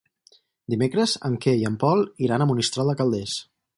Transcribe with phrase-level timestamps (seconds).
[0.73, 3.37] Dimecres en Quer i en Pol iran a Monistrol de Calders.